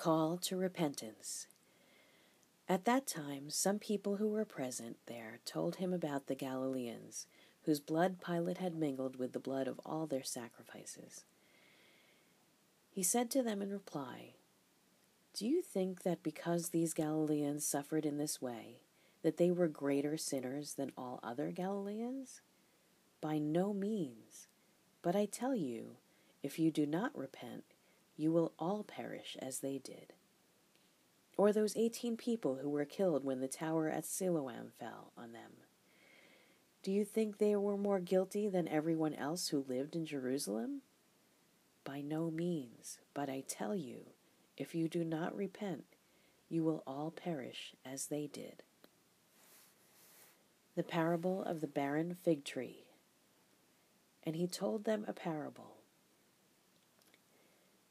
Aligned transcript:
call 0.00 0.38
to 0.38 0.56
repentance. 0.56 1.46
At 2.66 2.86
that 2.86 3.06
time, 3.06 3.50
some 3.50 3.78
people 3.78 4.16
who 4.16 4.28
were 4.28 4.46
present 4.46 4.96
there 5.04 5.40
told 5.44 5.76
him 5.76 5.92
about 5.92 6.26
the 6.26 6.34
Galileans, 6.34 7.26
whose 7.64 7.80
blood 7.80 8.16
Pilate 8.18 8.56
had 8.56 8.74
mingled 8.74 9.16
with 9.16 9.34
the 9.34 9.38
blood 9.38 9.68
of 9.68 9.78
all 9.84 10.06
their 10.06 10.22
sacrifices. 10.24 11.24
He 12.88 13.02
said 13.02 13.30
to 13.32 13.42
them 13.42 13.60
in 13.60 13.68
reply, 13.68 14.36
Do 15.34 15.46
you 15.46 15.60
think 15.60 16.02
that 16.02 16.22
because 16.22 16.70
these 16.70 16.94
Galileans 16.94 17.66
suffered 17.66 18.06
in 18.06 18.16
this 18.16 18.40
way, 18.40 18.80
that 19.22 19.36
they 19.36 19.50
were 19.50 19.68
greater 19.68 20.16
sinners 20.16 20.72
than 20.72 20.92
all 20.96 21.20
other 21.22 21.50
Galileans? 21.50 22.40
By 23.20 23.36
no 23.36 23.74
means. 23.74 24.48
But 25.02 25.14
I 25.14 25.26
tell 25.26 25.54
you, 25.54 25.96
if 26.42 26.58
you 26.58 26.70
do 26.70 26.86
not 26.86 27.14
repent, 27.14 27.69
you 28.20 28.30
will 28.32 28.52
all 28.58 28.82
perish 28.82 29.36
as 29.40 29.60
they 29.60 29.78
did. 29.78 30.12
Or 31.36 31.52
those 31.52 31.76
eighteen 31.76 32.16
people 32.16 32.58
who 32.60 32.68
were 32.68 32.84
killed 32.84 33.24
when 33.24 33.40
the 33.40 33.48
tower 33.48 33.88
at 33.88 34.04
Siloam 34.04 34.72
fell 34.78 35.12
on 35.16 35.32
them. 35.32 35.52
Do 36.82 36.92
you 36.92 37.04
think 37.04 37.38
they 37.38 37.56
were 37.56 37.76
more 37.76 38.00
guilty 38.00 38.48
than 38.48 38.68
everyone 38.68 39.14
else 39.14 39.48
who 39.48 39.64
lived 39.68 39.96
in 39.96 40.04
Jerusalem? 40.04 40.82
By 41.84 42.00
no 42.00 42.30
means, 42.30 42.98
but 43.14 43.30
I 43.30 43.42
tell 43.46 43.74
you, 43.74 44.06
if 44.56 44.74
you 44.74 44.88
do 44.88 45.02
not 45.02 45.34
repent, 45.34 45.84
you 46.48 46.62
will 46.62 46.82
all 46.86 47.10
perish 47.10 47.74
as 47.86 48.06
they 48.06 48.26
did. 48.26 48.62
The 50.76 50.82
parable 50.82 51.42
of 51.42 51.60
the 51.60 51.66
barren 51.66 52.16
fig 52.22 52.44
tree. 52.44 52.84
And 54.24 54.36
he 54.36 54.46
told 54.46 54.84
them 54.84 55.04
a 55.08 55.12
parable. 55.14 55.76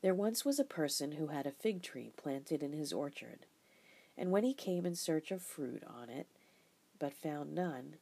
There 0.00 0.14
once 0.14 0.44
was 0.44 0.60
a 0.60 0.64
person 0.64 1.12
who 1.12 1.28
had 1.28 1.46
a 1.46 1.50
fig 1.50 1.82
tree 1.82 2.12
planted 2.16 2.62
in 2.62 2.72
his 2.72 2.92
orchard, 2.92 3.46
and 4.16 4.30
when 4.30 4.44
he 4.44 4.54
came 4.54 4.86
in 4.86 4.94
search 4.94 5.32
of 5.32 5.42
fruit 5.42 5.82
on 5.84 6.08
it, 6.08 6.28
but 7.00 7.12
found 7.12 7.52
none, 7.52 7.96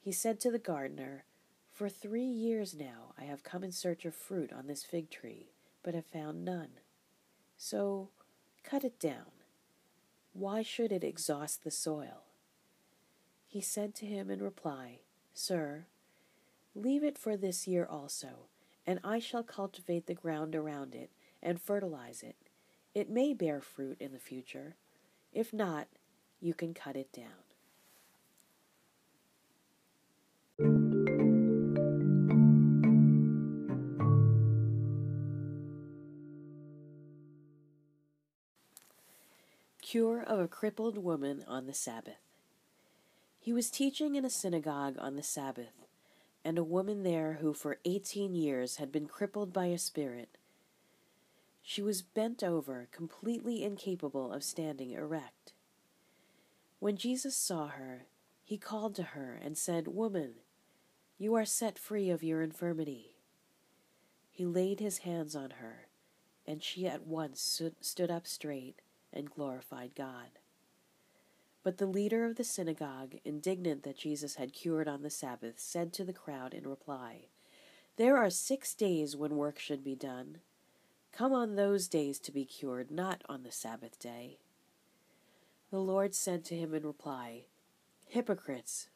he 0.00 0.10
said 0.10 0.40
to 0.40 0.50
the 0.50 0.58
gardener, 0.58 1.24
For 1.70 1.88
three 1.88 2.24
years 2.24 2.74
now 2.74 3.14
I 3.16 3.24
have 3.24 3.44
come 3.44 3.62
in 3.62 3.70
search 3.70 4.04
of 4.04 4.14
fruit 4.14 4.52
on 4.52 4.66
this 4.66 4.82
fig 4.82 5.10
tree, 5.10 5.50
but 5.84 5.94
have 5.94 6.06
found 6.06 6.44
none. 6.44 6.70
So 7.56 8.08
cut 8.64 8.82
it 8.82 8.98
down. 8.98 9.30
Why 10.32 10.62
should 10.62 10.90
it 10.90 11.04
exhaust 11.04 11.62
the 11.62 11.70
soil? 11.70 12.24
He 13.46 13.60
said 13.60 13.94
to 13.96 14.06
him 14.06 14.28
in 14.28 14.42
reply, 14.42 14.98
Sir, 15.34 15.86
leave 16.74 17.04
it 17.04 17.16
for 17.16 17.36
this 17.36 17.68
year 17.68 17.86
also, 17.86 18.48
and 18.86 18.98
I 19.04 19.20
shall 19.20 19.42
cultivate 19.42 20.06
the 20.06 20.14
ground 20.14 20.54
around 20.54 20.94
it 20.94 21.10
and 21.42 21.60
fertilize 21.60 22.22
it. 22.22 22.36
It 22.94 23.10
may 23.10 23.34
bear 23.34 23.60
fruit 23.60 23.96
in 24.00 24.12
the 24.12 24.18
future. 24.18 24.76
If 25.32 25.52
not, 25.52 25.88
you 26.40 26.54
can 26.54 26.74
cut 26.74 26.96
it 26.96 27.12
down. 27.12 27.26
Cure 39.80 40.22
of 40.22 40.38
a 40.38 40.48
crippled 40.48 40.98
woman 40.98 41.44
on 41.48 41.66
the 41.66 41.72
Sabbath. 41.72 42.20
He 43.40 43.54
was 43.54 43.70
teaching 43.70 44.16
in 44.16 44.24
a 44.24 44.30
synagogue 44.30 44.96
on 44.98 45.16
the 45.16 45.22
Sabbath, 45.22 45.86
and 46.44 46.58
a 46.58 46.64
woman 46.64 47.04
there 47.04 47.38
who 47.40 47.54
for 47.54 47.78
eighteen 47.86 48.34
years 48.34 48.76
had 48.76 48.92
been 48.92 49.06
crippled 49.06 49.52
by 49.52 49.66
a 49.66 49.78
spirit 49.78 50.36
she 51.70 51.82
was 51.82 52.00
bent 52.00 52.42
over, 52.42 52.88
completely 52.90 53.62
incapable 53.62 54.32
of 54.32 54.42
standing 54.42 54.92
erect. 54.92 55.52
When 56.78 56.96
Jesus 56.96 57.36
saw 57.36 57.66
her, 57.66 58.06
he 58.42 58.56
called 58.56 58.94
to 58.94 59.02
her 59.02 59.38
and 59.44 59.54
said, 59.54 59.86
Woman, 59.86 60.36
you 61.18 61.34
are 61.34 61.44
set 61.44 61.78
free 61.78 62.08
of 62.08 62.22
your 62.22 62.40
infirmity. 62.40 63.16
He 64.30 64.46
laid 64.46 64.80
his 64.80 65.00
hands 65.00 65.36
on 65.36 65.50
her, 65.60 65.88
and 66.46 66.62
she 66.62 66.86
at 66.86 67.06
once 67.06 67.60
stood 67.82 68.10
up 68.10 68.26
straight 68.26 68.80
and 69.12 69.30
glorified 69.30 69.94
God. 69.94 70.38
But 71.62 71.76
the 71.76 71.84
leader 71.84 72.24
of 72.24 72.36
the 72.36 72.44
synagogue, 72.44 73.16
indignant 73.26 73.82
that 73.82 73.98
Jesus 73.98 74.36
had 74.36 74.54
cured 74.54 74.88
on 74.88 75.02
the 75.02 75.10
Sabbath, 75.10 75.60
said 75.60 75.92
to 75.92 76.04
the 76.04 76.14
crowd 76.14 76.54
in 76.54 76.66
reply, 76.66 77.26
There 77.98 78.16
are 78.16 78.30
six 78.30 78.74
days 78.74 79.14
when 79.14 79.36
work 79.36 79.58
should 79.58 79.84
be 79.84 79.94
done 79.94 80.38
Come 81.12 81.32
on 81.32 81.56
those 81.56 81.88
days 81.88 82.18
to 82.20 82.32
be 82.32 82.44
cured, 82.44 82.90
not 82.90 83.22
on 83.28 83.42
the 83.42 83.50
Sabbath 83.50 83.98
day. 83.98 84.38
The 85.70 85.80
Lord 85.80 86.14
said 86.14 86.44
to 86.46 86.56
him 86.56 86.72
in 86.74 86.86
reply, 86.86 87.42
Hypocrites! 88.06 88.88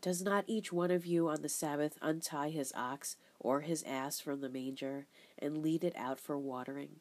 Does 0.00 0.22
not 0.22 0.44
each 0.46 0.72
one 0.72 0.90
of 0.90 1.06
you 1.06 1.28
on 1.28 1.42
the 1.42 1.48
Sabbath 1.48 1.98
untie 2.00 2.50
his 2.50 2.72
ox 2.74 3.16
or 3.38 3.60
his 3.60 3.82
ass 3.84 4.18
from 4.20 4.40
the 4.40 4.48
manger 4.48 5.06
and 5.38 5.62
lead 5.62 5.84
it 5.84 5.94
out 5.96 6.18
for 6.18 6.38
watering? 6.38 6.96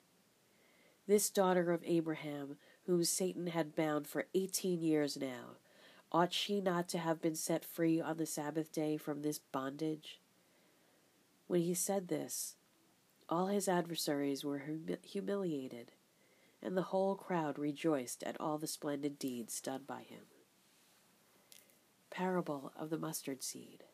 This 1.08 1.30
daughter 1.30 1.72
of 1.72 1.84
Abraham, 1.86 2.58
whom 2.86 3.03
Satan 3.03 3.47
had 3.47 3.75
bound 3.75 4.08
for 4.08 4.28
eighteen 4.34 4.81
years 4.81 5.18
now, 5.18 5.58
ought 6.12 6.34
she 6.34 6.62
not 6.62 6.88
to 6.90 6.97
have 6.97 7.22
been 7.22 7.36
set 7.36 7.66
free 7.66 8.00
on 8.00 8.18
the 8.18 8.25
Sabbath 8.25 8.72
day 8.72 8.97
from 8.97 9.22
this 9.22 9.40
bondage? 9.40 10.20
When 11.47 11.62
he 11.62 11.74
said 11.74 12.08
this, 12.08 12.56
all 13.31 13.47
his 13.47 13.69
adversaries 13.69 14.44
were 14.44 14.59
humi- 14.59 14.97
humiliated, 15.03 15.94
and 16.62 16.75
the 16.75 16.84
whole 16.84 17.16
crowd 17.16 17.58
rejoiced 17.58 18.24
at 18.24 18.40
all 18.42 18.58
the 18.58 18.68
splendid 18.68 19.18
deeds 19.18 19.62
done 19.62 19.84
by 19.88 20.02
him. 20.02 20.25
Parable 22.09 22.74
of 22.78 22.90
the 22.90 22.97
Mustard 22.97 23.41
Seed. 23.41 23.86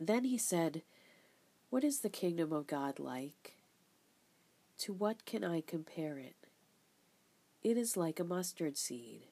Then 0.00 0.24
he 0.24 0.38
said, 0.38 0.82
What 1.68 1.84
is 1.84 2.00
the 2.00 2.08
kingdom 2.08 2.52
of 2.52 2.66
God 2.66 2.98
like? 2.98 3.58
To 4.78 4.92
what 4.94 5.26
can 5.26 5.44
I 5.44 5.60
compare 5.60 6.18
it? 6.18 6.34
It 7.62 7.76
is 7.76 7.96
like 7.96 8.18
a 8.18 8.24
mustard 8.24 8.76
seed 8.76 9.28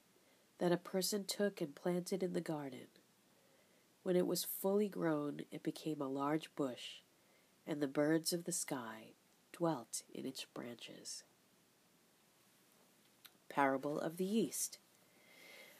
that 0.58 0.72
a 0.72 0.76
person 0.76 1.24
took 1.24 1.60
and 1.60 1.74
planted 1.74 2.22
in 2.22 2.32
the 2.32 2.40
garden. 2.40 2.86
When 4.02 4.14
it 4.14 4.26
was 4.26 4.44
fully 4.44 4.88
grown, 4.88 5.40
it 5.50 5.62
became 5.62 6.00
a 6.00 6.08
large 6.08 6.54
bush 6.54 7.00
and 7.66 7.80
the 7.80 7.88
birds 7.88 8.32
of 8.32 8.44
the 8.44 8.52
sky 8.52 9.12
dwelt 9.52 10.02
in 10.12 10.26
its 10.26 10.44
branches. 10.52 11.24
Parable 13.48 14.00
of 14.00 14.16
the 14.16 14.24
Yeast. 14.24 14.78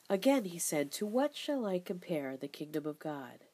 Again 0.08 0.44
he 0.44 0.58
said, 0.58 0.92
To 0.92 1.06
what 1.06 1.34
shall 1.34 1.64
I 1.64 1.78
compare 1.78 2.36
the 2.36 2.48
kingdom 2.48 2.86
of 2.86 2.98
God? 2.98 3.44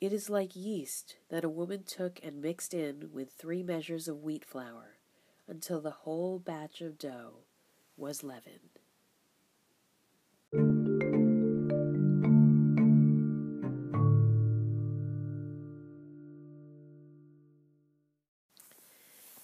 It 0.00 0.12
is 0.12 0.28
like 0.28 0.56
yeast 0.56 1.16
that 1.30 1.44
a 1.44 1.48
woman 1.48 1.84
took 1.84 2.20
and 2.22 2.42
mixed 2.42 2.74
in 2.74 3.10
with 3.12 3.32
three 3.32 3.62
measures 3.62 4.08
of 4.08 4.22
wheat 4.22 4.44
flour 4.44 4.98
until 5.48 5.80
the 5.80 5.90
whole 5.90 6.38
batch 6.38 6.80
of 6.80 6.98
dough 6.98 7.44
was 7.96 8.22
leavened. 8.22 8.73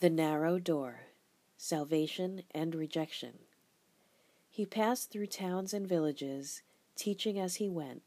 The 0.00 0.08
narrow 0.08 0.58
door, 0.58 1.08
salvation 1.58 2.44
and 2.52 2.74
rejection. 2.74 3.40
He 4.48 4.64
passed 4.64 5.10
through 5.10 5.26
towns 5.26 5.74
and 5.74 5.86
villages, 5.86 6.62
teaching 6.96 7.38
as 7.38 7.56
he 7.56 7.68
went, 7.68 8.00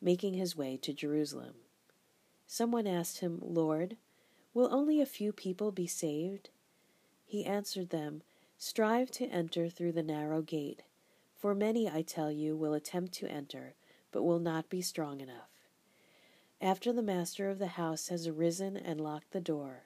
making 0.00 0.32
his 0.32 0.56
way 0.56 0.78
to 0.78 0.94
Jerusalem. 0.94 1.56
Someone 2.46 2.86
asked 2.86 3.18
him, 3.18 3.38
Lord, 3.42 3.98
will 4.54 4.72
only 4.72 4.98
a 4.98 5.04
few 5.04 5.30
people 5.30 5.70
be 5.70 5.86
saved? 5.86 6.48
He 7.26 7.44
answered 7.44 7.90
them, 7.90 8.22
Strive 8.56 9.10
to 9.10 9.26
enter 9.26 9.68
through 9.68 9.92
the 9.92 10.02
narrow 10.02 10.40
gate, 10.40 10.84
for 11.34 11.54
many, 11.54 11.86
I 11.86 12.00
tell 12.00 12.32
you, 12.32 12.56
will 12.56 12.72
attempt 12.72 13.12
to 13.12 13.30
enter, 13.30 13.74
but 14.10 14.22
will 14.22 14.40
not 14.40 14.70
be 14.70 14.80
strong 14.80 15.20
enough. 15.20 15.50
After 16.62 16.94
the 16.94 17.02
master 17.02 17.50
of 17.50 17.58
the 17.58 17.66
house 17.76 18.08
has 18.08 18.26
arisen 18.26 18.78
and 18.78 19.02
locked 19.02 19.32
the 19.32 19.40
door, 19.42 19.82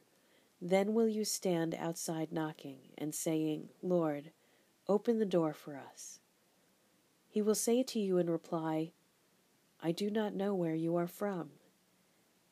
then 0.61 0.93
will 0.93 1.09
you 1.09 1.25
stand 1.25 1.75
outside 1.75 2.33
knocking 2.33 2.79
and 2.99 3.15
saying, 3.15 3.71
Lord, 3.83 4.31
open 4.87 5.19
the 5.19 5.25
door 5.25 5.55
for 5.55 5.77
us. 5.77 6.21
He 7.29 7.41
will 7.41 7.55
say 7.55 7.83
to 7.83 7.99
you 7.99 8.19
in 8.19 8.29
reply, 8.29 8.93
I 9.83 9.93
do 9.93 10.11
not 10.11 10.35
know 10.35 10.55
where 10.55 10.75
you 10.75 10.97
are 10.97 11.07
from. 11.07 11.51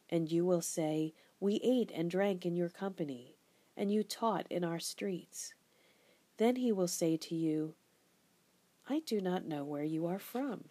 And 0.09 0.33
you 0.33 0.47
will 0.47 0.63
say, 0.63 1.13
We 1.39 1.61
ate 1.63 1.91
and 1.95 2.11
drank 2.11 2.47
in 2.47 2.57
your 2.57 2.71
company, 2.71 3.37
and 3.77 3.93
you 3.93 4.03
taught 4.03 4.47
in 4.49 4.65
our 4.65 4.79
streets. 4.79 5.53
Then 6.39 6.57
he 6.57 6.73
will 6.73 6.89
say 6.89 7.19
to 7.19 7.35
you, 7.35 7.75
I 8.89 9.01
do 9.01 9.21
not 9.21 9.45
know 9.45 9.65
where 9.65 9.85
you 9.85 10.07
are 10.07 10.19
from. 10.19 10.65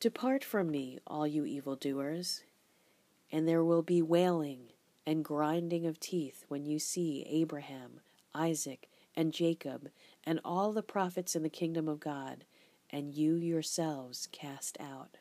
Depart 0.00 0.42
from 0.42 0.70
me, 0.70 0.98
all 1.06 1.26
you 1.26 1.44
evildoers, 1.44 2.42
and 3.30 3.46
there 3.46 3.62
will 3.62 3.82
be 3.82 4.02
wailing 4.02 4.70
and 5.08 5.24
grinding 5.24 5.86
of 5.86 5.98
teeth 5.98 6.44
when 6.48 6.66
you 6.66 6.78
see 6.78 7.24
Abraham, 7.30 8.00
Isaac, 8.34 8.90
and 9.16 9.32
Jacob, 9.32 9.88
and 10.22 10.38
all 10.44 10.70
the 10.70 10.82
prophets 10.82 11.34
in 11.34 11.42
the 11.42 11.48
kingdom 11.48 11.88
of 11.88 11.98
God, 11.98 12.44
and 12.90 13.14
you 13.14 13.36
yourselves 13.36 14.28
cast 14.32 14.76
out. 14.78 15.16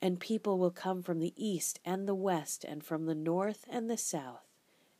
And 0.00 0.20
people 0.20 0.60
will 0.60 0.70
come 0.70 1.02
from 1.02 1.18
the 1.18 1.34
east 1.36 1.80
and 1.84 2.06
the 2.06 2.14
west, 2.14 2.62
and 2.62 2.84
from 2.84 3.06
the 3.06 3.16
north 3.16 3.64
and 3.68 3.90
the 3.90 3.96
south, 3.96 4.46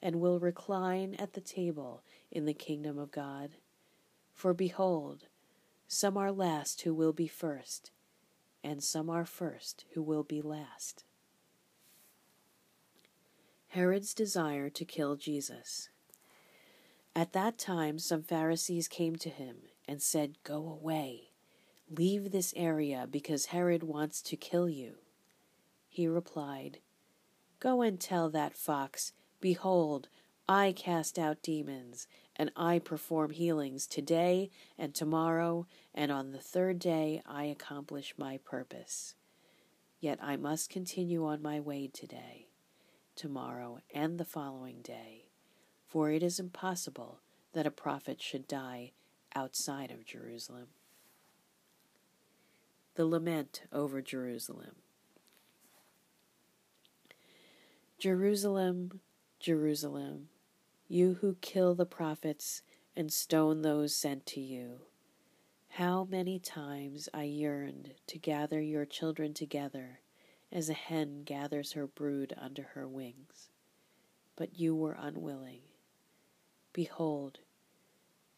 and 0.02 0.16
will 0.16 0.40
recline 0.40 1.14
at 1.14 1.34
the 1.34 1.40
table 1.40 2.02
in 2.32 2.46
the 2.46 2.54
kingdom 2.54 2.98
of 2.98 3.12
God. 3.12 3.50
For 4.34 4.52
behold, 4.52 5.28
some 5.86 6.16
are 6.16 6.32
last 6.32 6.80
who 6.80 6.92
will 6.92 7.12
be 7.12 7.28
first, 7.28 7.92
and 8.64 8.82
some 8.82 9.08
are 9.08 9.24
first 9.24 9.84
who 9.94 10.02
will 10.02 10.24
be 10.24 10.42
last. 10.42 11.04
Herod's 13.72 14.14
desire 14.14 14.70
to 14.70 14.84
kill 14.86 15.16
Jesus. 15.16 15.90
At 17.14 17.34
that 17.34 17.58
time, 17.58 17.98
some 17.98 18.22
Pharisees 18.22 18.88
came 18.88 19.16
to 19.16 19.28
him 19.28 19.56
and 19.86 20.00
said, 20.00 20.38
Go 20.42 20.66
away, 20.66 21.32
leave 21.90 22.32
this 22.32 22.54
area, 22.56 23.06
because 23.10 23.46
Herod 23.46 23.82
wants 23.82 24.22
to 24.22 24.36
kill 24.36 24.70
you. 24.70 24.94
He 25.86 26.06
replied, 26.06 26.78
Go 27.60 27.82
and 27.82 28.00
tell 28.00 28.30
that 28.30 28.56
fox, 28.56 29.12
Behold, 29.38 30.08
I 30.48 30.72
cast 30.72 31.18
out 31.18 31.42
demons, 31.42 32.06
and 32.36 32.50
I 32.56 32.78
perform 32.78 33.32
healings 33.32 33.86
today 33.86 34.48
and 34.78 34.94
tomorrow, 34.94 35.66
and 35.94 36.10
on 36.10 36.32
the 36.32 36.38
third 36.38 36.78
day 36.78 37.20
I 37.26 37.44
accomplish 37.44 38.14
my 38.16 38.38
purpose. 38.38 39.14
Yet 40.00 40.18
I 40.22 40.36
must 40.36 40.70
continue 40.70 41.26
on 41.26 41.42
my 41.42 41.60
way 41.60 41.90
today 41.92 42.47
tomorrow, 43.18 43.80
and 43.92 44.16
the 44.16 44.24
following 44.24 44.80
day, 44.80 45.24
for 45.88 46.10
it 46.10 46.22
is 46.22 46.38
impossible 46.38 47.18
that 47.52 47.66
a 47.66 47.70
prophet 47.70 48.22
should 48.22 48.46
die 48.46 48.92
outside 49.34 49.90
of 49.90 50.06
Jerusalem. 50.06 50.68
The 52.94 53.04
Lament 53.04 53.62
over 53.72 54.00
Jerusalem. 54.00 54.76
Jerusalem, 57.98 59.00
Jerusalem, 59.40 60.28
you 60.86 61.18
who 61.20 61.36
kill 61.40 61.74
the 61.74 61.84
prophets 61.84 62.62
and 62.96 63.12
stone 63.12 63.62
those 63.62 63.94
sent 63.94 64.24
to 64.26 64.40
you. 64.40 64.82
How 65.70 66.06
many 66.08 66.38
times 66.38 67.08
I 67.12 67.24
yearned 67.24 67.94
to 68.06 68.18
gather 68.18 68.60
your 68.60 68.84
children 68.84 69.34
together 69.34 70.00
as 70.50 70.68
a 70.68 70.74
hen 70.74 71.22
gathers 71.24 71.72
her 71.72 71.86
brood 71.86 72.32
under 72.36 72.62
her 72.74 72.86
wings. 72.88 73.50
But 74.36 74.58
you 74.58 74.74
were 74.74 74.96
unwilling. 74.98 75.62
Behold, 76.72 77.40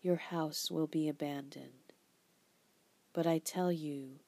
your 0.02 0.16
house 0.16 0.70
will 0.70 0.86
be 0.86 1.08
abandoned. 1.08 1.92
But 3.12 3.26
I 3.26 3.38
tell 3.38 3.70
you, 3.70 4.20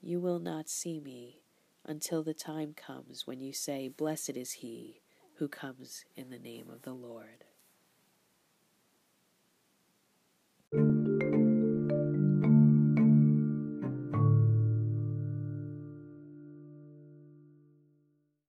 you 0.00 0.20
will 0.20 0.38
not 0.38 0.68
see 0.68 1.00
me 1.00 1.42
until 1.84 2.22
the 2.22 2.34
time 2.34 2.74
comes 2.74 3.26
when 3.26 3.40
you 3.40 3.52
say, 3.52 3.88
Blessed 3.88 4.36
is 4.36 4.52
he 4.52 5.00
who 5.36 5.48
comes 5.48 6.04
in 6.16 6.30
the 6.30 6.38
name 6.38 6.70
of 6.70 6.82
the 6.82 6.92
Lord. 6.92 7.44